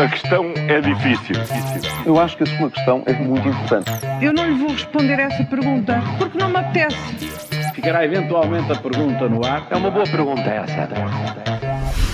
A 0.00 0.08
questão 0.08 0.52
é 0.54 0.80
difícil. 0.80 1.34
Eu 2.06 2.20
acho 2.20 2.36
que 2.36 2.44
a 2.44 2.46
sua 2.46 2.70
questão 2.70 3.02
é 3.04 3.12
muito 3.14 3.48
importante. 3.48 3.90
Eu 4.22 4.32
não 4.32 4.46
lhe 4.46 4.54
vou 4.54 4.70
responder 4.70 5.18
essa 5.18 5.42
pergunta 5.44 6.00
porque 6.16 6.38
não 6.38 6.48
me 6.50 6.56
apetece. 6.56 6.96
Ficará 7.74 8.04
eventualmente 8.04 8.70
a 8.70 8.76
pergunta 8.76 9.28
no 9.28 9.44
ar. 9.44 9.66
É 9.70 9.76
uma 9.76 9.90
boa 9.90 10.06
pergunta 10.06 10.42
essa. 10.42 10.88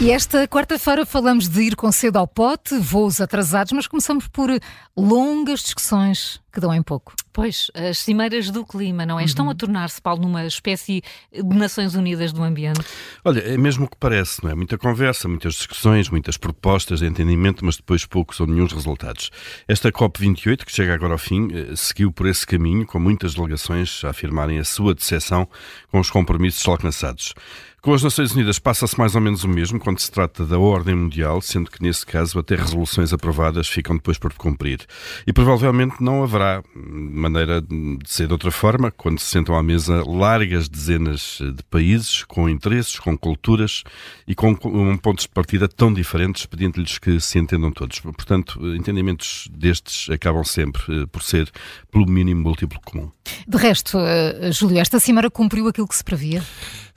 E 0.00 0.10
esta 0.10 0.48
quarta-feira 0.48 1.06
falamos 1.06 1.48
de 1.48 1.62
ir 1.62 1.76
com 1.76 1.92
cedo 1.92 2.16
ao 2.16 2.26
pote, 2.26 2.76
voos 2.78 3.20
atrasados, 3.20 3.72
mas 3.72 3.86
começamos 3.86 4.26
por 4.26 4.50
longas 4.96 5.60
discussões 5.60 6.40
que 6.52 6.60
dão 6.60 6.74
em 6.74 6.82
pouco. 6.82 7.14
Pois, 7.32 7.70
as 7.74 7.98
cimeiras 7.98 8.50
do 8.50 8.64
clima, 8.64 9.04
não 9.06 9.18
é? 9.18 9.22
Uhum. 9.22 9.26
Estão 9.26 9.50
a 9.50 9.54
tornar-se, 9.54 10.00
Paulo, 10.00 10.22
numa 10.22 10.44
espécie 10.44 11.02
de 11.32 11.56
Nações 11.56 11.94
Unidas 11.94 12.32
do 12.32 12.42
ambiente? 12.42 12.80
Olha, 13.24 13.40
é 13.40 13.56
mesmo 13.56 13.84
o 13.84 13.88
que 13.88 13.96
parece, 13.96 14.42
não 14.42 14.50
é? 14.50 14.54
Muita 14.54 14.76
conversa, 14.76 15.28
muitas 15.28 15.54
discussões, 15.54 16.08
muitas 16.08 16.36
propostas 16.36 17.00
de 17.00 17.06
entendimento, 17.06 17.64
mas 17.64 17.76
depois 17.76 18.04
poucos 18.04 18.40
ou 18.40 18.46
nenhum 18.46 18.66
resultados. 18.66 19.30
Esta 19.66 19.92
COP28, 19.92 20.64
que 20.64 20.72
chega 20.72 20.94
agora 20.94 21.12
ao 21.12 21.18
fim, 21.18 21.48
eh, 21.52 21.76
seguiu 21.76 22.10
por 22.12 22.26
esse 22.26 22.46
caminho, 22.46 22.86
com 22.86 22.98
muitas 22.98 23.34
delegações 23.34 24.02
a 24.04 24.10
afirmarem 24.10 24.58
a 24.58 24.64
sua 24.64 24.94
decepção 24.94 25.48
com 25.90 26.00
os 26.00 26.10
compromissos 26.10 26.66
alcançados. 26.66 27.34
Com 27.80 27.94
as 27.94 28.02
Nações 28.02 28.32
Unidas 28.32 28.58
passa-se 28.58 28.98
mais 28.98 29.14
ou 29.14 29.20
menos 29.20 29.44
o 29.44 29.48
mesmo 29.48 29.78
quando 29.78 30.00
se 30.00 30.10
trata 30.10 30.44
da 30.44 30.58
ordem 30.58 30.96
mundial, 30.96 31.40
sendo 31.40 31.70
que 31.70 31.80
nesse 31.80 32.04
caso 32.04 32.36
até 32.36 32.56
resoluções 32.56 33.12
aprovadas 33.12 33.68
ficam 33.68 33.94
depois 33.94 34.18
por 34.18 34.32
cumprir. 34.34 34.84
E 35.24 35.32
provavelmente 35.32 35.94
não 36.00 36.24
haverá 36.24 36.37
maneira 36.74 37.60
de 37.60 37.98
ser 38.04 38.26
de 38.26 38.32
outra 38.32 38.50
forma 38.50 38.90
quando 38.90 39.18
se 39.18 39.26
sentam 39.26 39.56
à 39.56 39.62
mesa 39.62 40.02
largas 40.06 40.68
dezenas 40.68 41.38
de 41.40 41.62
países 41.64 42.24
com 42.24 42.48
interesses, 42.48 42.98
com 42.98 43.16
culturas 43.16 43.84
e 44.26 44.34
com 44.34 44.54
pontos 44.98 45.24
de 45.24 45.30
partida 45.30 45.68
tão 45.68 45.92
diferentes, 45.92 46.46
pedindo-lhes 46.46 46.98
que 46.98 47.20
se 47.20 47.38
entendam 47.38 47.70
todos. 47.70 48.00
Portanto, 48.00 48.58
entendimentos 48.74 49.48
destes 49.50 50.10
acabam 50.10 50.44
sempre 50.44 50.82
eh, 50.88 51.06
por 51.06 51.22
ser, 51.22 51.50
pelo 51.90 52.06
mínimo, 52.06 52.42
múltiplo 52.42 52.80
comum. 52.84 53.10
De 53.46 53.56
resto, 53.56 53.98
uh, 53.98 54.52
Júlio, 54.52 54.78
esta 54.78 54.98
cimeira 54.98 55.30
cumpriu 55.30 55.68
aquilo 55.68 55.88
que 55.88 55.96
se 55.96 56.04
previa? 56.04 56.42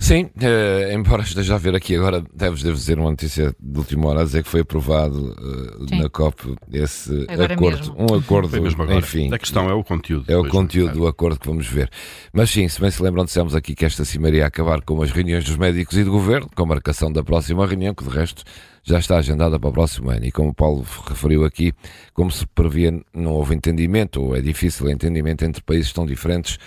Sim, 0.01 0.23
uh, 0.23 0.91
embora 0.91 1.21
esteja 1.21 1.53
a 1.53 1.57
ver 1.59 1.75
aqui 1.75 1.95
agora, 1.95 2.23
deves, 2.33 2.63
deves 2.63 2.79
dizer 2.79 2.97
uma 2.97 3.11
notícia 3.11 3.55
de 3.59 3.77
última 3.77 4.07
hora, 4.07 4.21
a 4.21 4.23
dizer 4.23 4.43
que 4.43 4.49
foi 4.49 4.61
aprovado 4.61 5.35
uh, 5.39 5.95
na 5.95 6.09
COP 6.09 6.55
esse 6.73 7.27
agora 7.29 7.53
acordo. 7.53 7.77
Mesmo. 7.77 7.95
Um 7.99 8.15
acordo, 8.17 8.67
enfim. 8.97 9.31
A 9.31 9.37
questão 9.37 9.69
é 9.69 9.73
o 9.75 9.83
conteúdo. 9.83 10.25
É 10.27 10.35
o 10.35 10.49
conteúdo 10.49 10.93
do 10.93 11.07
acordo 11.07 11.39
que 11.39 11.45
vamos 11.45 11.67
ver. 11.67 11.87
Mas 12.33 12.49
sim, 12.49 12.67
se 12.67 12.81
bem 12.81 12.89
se 12.89 13.01
lembram, 13.01 13.23
dissemos 13.25 13.53
aqui 13.53 13.75
que 13.75 13.85
esta 13.85 14.03
cimeira 14.03 14.37
ia 14.37 14.47
acabar 14.47 14.81
com 14.81 14.99
as 15.03 15.11
reuniões 15.11 15.43
dos 15.43 15.55
médicos 15.55 15.95
e 15.95 16.03
do 16.03 16.09
governo, 16.09 16.49
com 16.55 16.63
a 16.63 16.65
marcação 16.65 17.11
da 17.11 17.23
próxima 17.23 17.63
reunião, 17.67 17.93
que 17.93 18.03
de 18.03 18.09
resto 18.09 18.43
já 18.83 18.97
está 18.97 19.17
agendada 19.17 19.59
para 19.59 19.69
o 19.69 19.71
próximo 19.71 20.09
ano. 20.09 20.25
E 20.25 20.31
como 20.31 20.49
o 20.49 20.53
Paulo 20.53 20.83
referiu 21.07 21.45
aqui, 21.45 21.73
como 22.11 22.31
se 22.31 22.47
previa, 22.47 22.91
não 23.13 23.33
houve 23.33 23.53
entendimento, 23.53 24.19
ou 24.19 24.35
é 24.35 24.41
difícil 24.41 24.87
o 24.87 24.89
entendimento 24.89 25.45
entre 25.45 25.61
países 25.61 25.93
tão 25.93 26.07
diferentes 26.07 26.57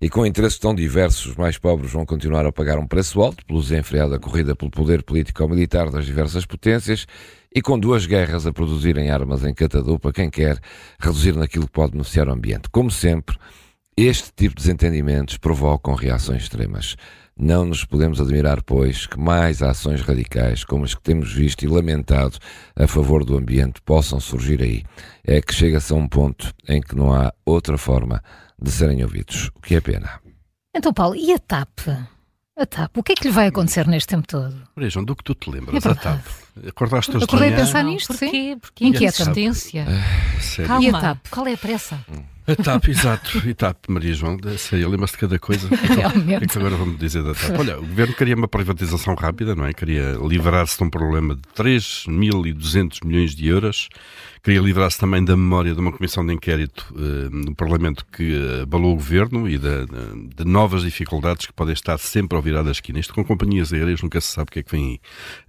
e 0.00 0.10
com 0.10 0.26
interesses 0.26 0.58
tão 0.58 0.74
diversos, 0.74 1.26
os 1.26 1.36
mais 1.36 1.56
pobres 1.56 1.92
vão 1.92 2.04
continuar 2.04 2.44
a 2.44 2.52
pagar 2.52 2.78
um 2.78 2.86
preço 2.86 3.20
alto 3.22 3.44
pelo 3.46 3.62
desenfreada 3.62 4.18
corrida 4.18 4.54
pelo 4.54 4.70
poder 4.70 5.02
político 5.02 5.42
ou 5.42 5.48
militar 5.48 5.90
das 5.90 6.04
diversas 6.04 6.44
potências 6.44 7.06
e 7.54 7.62
com 7.62 7.78
duas 7.78 8.04
guerras 8.04 8.46
a 8.46 8.52
produzirem 8.52 9.10
armas 9.10 9.42
em 9.42 9.54
catadupa 9.54 10.12
quem 10.12 10.28
quer 10.28 10.58
reduzir 11.00 11.34
naquilo 11.34 11.66
que 11.66 11.72
pode 11.72 11.92
beneficiar 11.92 12.28
o 12.28 12.32
ambiente. 12.32 12.68
Como 12.70 12.90
sempre, 12.90 13.38
este 13.96 14.30
tipo 14.34 14.54
de 14.54 14.62
desentendimentos 14.62 15.38
provocam 15.38 15.94
reações 15.94 16.42
extremas. 16.42 16.96
Não 17.38 17.64
nos 17.66 17.84
podemos 17.84 18.20
admirar, 18.20 18.62
pois, 18.62 19.06
que 19.06 19.18
mais 19.18 19.62
ações 19.62 20.00
radicais, 20.00 20.64
como 20.64 20.84
as 20.84 20.94
que 20.94 21.02
temos 21.02 21.32
visto 21.32 21.64
e 21.64 21.68
lamentado 21.68 22.38
a 22.74 22.86
favor 22.86 23.24
do 23.24 23.36
ambiente, 23.36 23.80
possam 23.82 24.18
surgir 24.20 24.62
aí. 24.62 24.84
É 25.24 25.40
que 25.40 25.54
chega-se 25.54 25.92
a 25.92 25.96
um 25.96 26.08
ponto 26.08 26.54
em 26.68 26.80
que 26.80 26.94
não 26.96 27.12
há 27.12 27.32
outra 27.44 27.76
forma 27.76 28.22
de 28.60 28.70
serem 28.70 29.02
ouvidos, 29.02 29.50
o 29.54 29.60
que 29.60 29.74
é 29.74 29.80
pena. 29.80 30.20
Então, 30.74 30.92
Paulo, 30.92 31.14
e 31.14 31.32
a 31.32 31.38
TAP? 31.38 31.88
A 32.58 32.64
TAP, 32.64 32.96
o 32.96 33.02
que 33.02 33.12
é 33.12 33.14
que 33.14 33.28
lhe 33.28 33.32
vai 33.34 33.48
acontecer 33.48 33.86
neste 33.86 34.08
tempo 34.08 34.26
todo? 34.26 34.54
Vejam, 34.74 35.04
do 35.04 35.14
que 35.14 35.24
tu 35.24 35.34
te 35.34 35.50
lembras, 35.50 35.84
é 35.84 35.90
a 35.90 35.94
TAP. 35.94 36.24
Acordaste 36.68 37.14
hoje 37.16 37.24
Acordei 37.24 37.52
a 37.52 37.56
pensar 37.56 37.82
nisto, 37.82 38.08
Porquê? 38.08 38.30
sim. 38.30 38.58
Porque 38.58 38.86
insistência. 38.86 39.86
Ah, 39.86 40.66
Calma, 40.66 40.84
e 40.84 40.88
a 40.88 41.00
TAP? 41.00 41.26
qual 41.30 41.46
é 41.46 41.52
a 41.52 41.58
pressa? 41.58 42.02
Hum. 42.10 42.35
A 42.46 42.54
TAP, 42.54 42.88
exato. 42.88 43.38
E 43.48 43.54
TAP, 43.54 43.88
Maria 43.88 44.14
João, 44.14 44.38
sei, 44.56 44.86
lembra-se 44.86 45.14
de 45.14 45.18
cada 45.18 45.38
coisa. 45.38 45.68
Realmente. 45.74 46.36
O 46.36 46.38
que 46.38 46.44
é 46.44 46.48
que 46.48 46.58
agora 46.58 46.76
vamos 46.76 46.98
dizer 46.98 47.22
da 47.22 47.34
TAP? 47.34 47.58
Olha, 47.58 47.78
o 47.78 47.86
governo 47.86 48.14
queria 48.14 48.36
uma 48.36 48.46
privatização 48.46 49.14
rápida, 49.14 49.54
não 49.54 49.66
é? 49.66 49.72
Queria 49.72 50.16
livrar-se 50.22 50.78
de 50.78 50.84
um 50.84 50.90
problema 50.90 51.34
de 51.34 51.42
3.200 51.56 53.04
milhões 53.04 53.34
de 53.34 53.48
euros. 53.48 53.88
Queria 54.46 54.60
livrar-se 54.60 54.96
também 54.96 55.24
da 55.24 55.36
memória 55.36 55.74
de 55.74 55.80
uma 55.80 55.90
comissão 55.90 56.24
de 56.24 56.32
inquérito 56.32 56.94
uh, 56.94 57.34
no 57.34 57.52
Parlamento 57.52 58.06
que 58.06 58.62
abalou 58.62 58.92
o 58.92 58.94
governo 58.94 59.48
e 59.48 59.58
de, 59.58 59.86
de, 60.36 60.44
novas 60.44 60.82
dificuldades 60.82 61.46
que 61.46 61.52
podem 61.52 61.72
estar 61.72 61.98
sempre 61.98 62.36
ao 62.36 62.42
virar 62.42 62.62
da 62.62 62.70
esquina. 62.70 63.00
Isto 63.00 63.12
com 63.12 63.24
companhias 63.24 63.72
aéreas 63.72 64.00
nunca 64.00 64.20
se 64.20 64.28
sabe 64.28 64.48
o 64.48 64.52
que 64.52 64.60
é 64.60 64.62
que 64.62 64.70
vem 64.70 65.00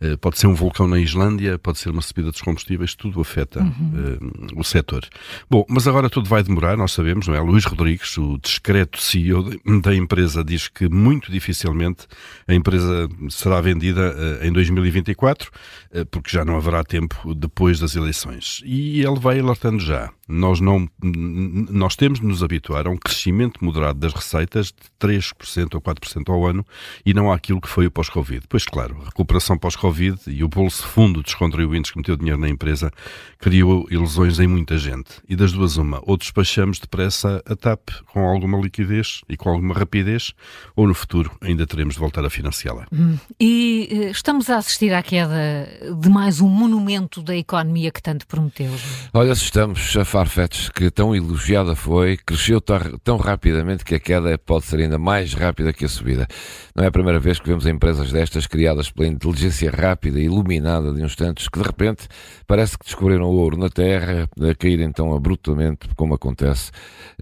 aí. 0.02 0.14
Uh, 0.14 0.18
pode 0.18 0.40
ser 0.40 0.48
um 0.48 0.56
vulcão 0.56 0.88
na 0.88 1.00
Islândia, 1.00 1.60
pode 1.60 1.78
ser 1.78 1.92
uma 1.92 2.02
subida 2.02 2.32
dos 2.32 2.42
combustíveis, 2.42 2.96
tudo 2.96 3.22
afeta 3.22 3.60
uhum. 3.60 4.18
uh, 4.56 4.60
o 4.60 4.64
setor. 4.64 5.06
Bom, 5.48 5.64
mas 5.70 5.88
agora 5.88 6.10
tudo 6.10 6.28
vai 6.28 6.42
demorar, 6.42 6.76
nós 6.76 6.92
sabemos, 6.92 7.28
não 7.28 7.36
é? 7.36 7.40
Luís 7.40 7.66
Rodrigues, 7.66 8.18
o 8.18 8.40
discreto 8.40 9.00
CEO 9.00 9.44
da 9.80 9.94
empresa, 9.94 10.44
diz 10.44 10.68
que 10.68 10.90
muito 10.90 11.32
dificilmente 11.32 12.08
a 12.48 12.54
empresa 12.56 13.08
será 13.30 13.62
vendida 13.62 14.40
em 14.42 14.52
2024, 14.52 15.52
porque 16.10 16.32
já 16.32 16.44
não 16.44 16.58
haverá 16.58 16.84
tempo 16.84 17.36
depois 17.36 17.80
das 17.80 17.96
eleições. 17.96 18.64
E 18.66 18.87
e 18.88 19.06
ele 19.06 19.20
vai 19.20 19.40
alertando 19.40 19.80
já. 19.80 20.12
Nós, 20.28 20.60
não, 20.60 20.90
nós 21.02 21.96
temos 21.96 22.20
de 22.20 22.26
nos 22.26 22.44
habituar 22.44 22.86
a 22.86 22.90
um 22.90 22.98
crescimento 22.98 23.64
moderado 23.64 24.00
das 24.00 24.14
receitas 24.14 24.68
de 24.68 24.74
3% 25.00 25.76
ou 25.76 25.82
4% 25.82 26.30
ao 26.30 26.46
ano 26.46 26.66
e 27.06 27.14
não 27.14 27.32
àquilo 27.32 27.62
que 27.62 27.70
foi 27.70 27.88
o 27.88 27.92
pós-Covid. 27.92 28.46
Pois 28.50 28.66
claro, 28.66 28.98
a 29.02 29.06
recuperação 29.06 29.58
pós-Covid 29.58 30.20
e 30.28 30.44
o 30.44 30.48
bolso 30.48 30.86
fundo 30.86 31.22
dos 31.22 31.34
contribuintes 31.34 31.92
que 31.92 31.98
meteu 31.98 32.18
dinheiro 32.18 32.40
na 32.40 32.50
empresa 32.50 32.92
criou 33.40 33.88
ilusões 33.90 34.40
em 34.40 34.48
muita 34.48 34.78
gente. 34.78 35.12
E 35.30 35.36
das 35.36 35.52
duas 35.52 35.78
uma, 35.78 36.02
ou 36.04 36.18
despachamos 36.18 36.80
depressa 36.80 37.42
a 37.46 37.56
TAP 37.56 37.90
com 38.08 38.28
alguma 38.28 38.60
liquidez 38.60 39.22
e 39.30 39.38
com 39.38 39.50
alguma 39.50 39.74
rapidez, 39.74 40.34
ou 40.76 40.88
no 40.88 40.94
futuro 40.94 41.32
ainda 41.42 41.66
teremos 41.66 41.94
de 41.94 42.00
voltar 42.00 42.26
a 42.26 42.30
financiá-la. 42.30 42.86
Hum. 42.92 43.18
E 43.40 43.88
eh, 43.92 44.12
estamos 44.12 44.50
a 44.50 44.58
assistir 44.58 44.94
à 44.94 45.02
queda 45.02 45.68
de 46.02 46.10
mais 46.10 46.42
um 46.42 46.50
monumento 46.50 47.22
da 47.22 47.36
economia 47.36 47.92
que 47.92 48.02
tanto 48.02 48.28
prometeu. 48.28 48.72
Olha, 49.14 49.32
estamos 49.32 49.96
a 49.96 50.04
Farfetch, 50.18 50.72
que 50.72 50.90
tão 50.90 51.16
elogiada 51.16 51.76
foi, 51.76 52.18
cresceu 52.18 52.60
tão 52.60 53.18
rapidamente 53.18 53.86
que 53.86 53.94
a 53.94 54.00
queda 54.00 54.36
pode 54.36 54.66
ser 54.66 54.80
ainda 54.80 54.98
mais 54.98 55.36
rápida 55.36 55.72
que 55.72 55.86
a 55.86 55.88
subida. 55.88 56.28
Não 56.76 56.84
é 56.84 56.88
a 56.88 56.92
primeira 56.92 57.20
vez 57.20 57.40
que 57.40 57.48
vemos 57.48 57.68
empresas 57.68 58.12
destas 58.12 58.48
criadas 58.48 58.90
pela 58.90 59.08
inteligência 59.08 59.70
rápida 59.70 60.20
e 60.20 60.24
iluminada 60.24 60.92
de 60.92 61.04
uns 61.04 61.16
tantos 61.16 61.48
que 61.48 61.60
de 61.60 61.64
repente 61.64 62.08
parece 62.48 62.80
que 62.80 62.86
descobriram 62.86 63.26
ouro 63.26 63.58
na 63.58 63.70
terra, 63.70 64.28
a 64.42 64.56
cair 64.56 64.80
então 64.80 65.14
abruptamente, 65.14 65.88
como 65.96 66.16
acontece, 66.16 66.72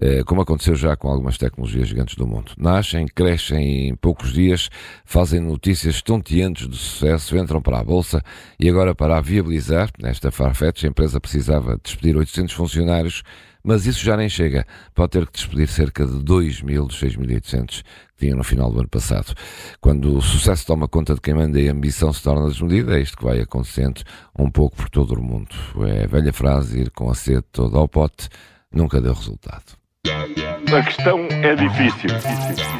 eh, 0.00 0.22
como 0.24 0.40
aconteceu 0.40 0.74
já 0.74 0.96
com 0.96 1.10
algumas 1.10 1.36
tecnologias 1.36 1.88
gigantes 1.88 2.14
do 2.14 2.26
mundo. 2.26 2.52
Nascem, 2.56 3.06
crescem 3.06 3.88
em 3.88 3.94
poucos 3.94 4.32
dias, 4.32 4.70
fazem 5.04 5.40
notícias 5.40 5.96
estonteantes 5.96 6.66
de 6.66 6.78
sucesso, 6.78 7.36
entram 7.36 7.60
para 7.60 7.78
a 7.78 7.84
bolsa 7.84 8.22
e 8.58 8.70
agora 8.70 8.94
para 8.94 9.18
a 9.18 9.20
viabilizar, 9.20 9.90
nesta 10.00 10.30
Farfetch, 10.30 10.84
a 10.84 10.88
empresa 10.88 11.20
precisava 11.20 11.78
despedir 11.82 12.16
800 12.16 12.54
funcionários 12.54 12.85
funcionários, 12.86 13.22
mas 13.62 13.84
isso 13.84 14.04
já 14.04 14.16
nem 14.16 14.28
chega. 14.28 14.64
Pode 14.94 15.10
ter 15.10 15.26
que 15.26 15.32
despedir 15.32 15.68
cerca 15.68 16.06
de 16.06 16.22
2 16.22 16.62
mil 16.62 16.86
dos 16.86 17.00
6.800 17.00 17.82
que 17.82 18.26
tinha 18.26 18.36
no 18.36 18.44
final 18.44 18.70
do 18.70 18.78
ano 18.78 18.88
passado. 18.88 19.34
Quando 19.80 20.16
o 20.16 20.22
sucesso 20.22 20.64
toma 20.64 20.86
conta 20.86 21.14
de 21.14 21.20
quem 21.20 21.34
manda 21.34 21.60
e 21.60 21.68
a 21.68 21.72
ambição 21.72 22.12
se 22.12 22.22
torna 22.22 22.48
desmedida, 22.48 22.96
é 22.96 23.02
isto 23.02 23.16
que 23.16 23.24
vai 23.24 23.40
acontecendo 23.40 24.02
um 24.38 24.50
pouco 24.50 24.76
por 24.76 24.88
todo 24.88 25.14
o 25.14 25.22
mundo. 25.22 25.54
É 25.88 26.04
a 26.04 26.06
velha 26.06 26.32
frase, 26.32 26.80
ir 26.80 26.90
com 26.90 27.10
a 27.10 27.14
sede 27.14 27.42
toda 27.52 27.76
ao 27.76 27.88
pote, 27.88 28.28
nunca 28.72 29.00
deu 29.00 29.12
resultado. 29.12 29.64
A 30.06 30.82
questão 30.82 31.26
é 31.30 31.54
difícil. 31.56 32.10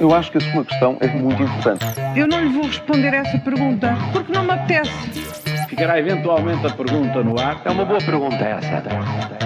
Eu 0.01 0.15
acho 0.15 0.31
que 0.31 0.39
a 0.39 0.53
sua 0.53 0.65
questão 0.65 0.97
é 1.01 1.09
muito 1.09 1.43
importante. 1.43 1.85
Eu 2.15 2.29
não 2.29 2.41
lhe 2.41 2.49
vou 2.49 2.65
responder 2.67 3.13
essa 3.13 3.39
pergunta 3.39 3.97
porque 4.13 4.33
não 4.33 4.45
me 4.45 4.53
apetece. 4.53 4.93
Ficará 5.69 5.99
eventualmente 5.99 6.67
a 6.67 6.71
pergunta 6.71 7.23
no 7.23 7.39
ar. 7.39 7.61
É 7.65 7.71
uma 7.71 7.85
boa 7.85 8.01
pergunta 8.01 8.37
essa. 8.37 9.46